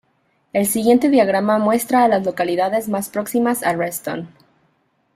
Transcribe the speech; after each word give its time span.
El 0.51 0.65
siguiente 0.65 1.09
diagrama 1.11 1.59
muestra 1.59 2.03
a 2.03 2.07
las 2.07 2.25
localidades 2.25 2.89
más 2.89 3.07
próximas 3.09 3.61
a 3.61 3.73
Reston. 3.73 4.29